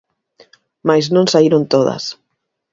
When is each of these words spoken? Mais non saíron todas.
Mais 0.87 1.05
non 1.15 1.25
saíron 1.33 1.63
todas. 1.73 2.03